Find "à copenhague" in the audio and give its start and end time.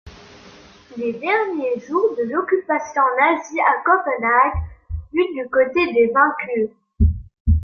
3.59-4.65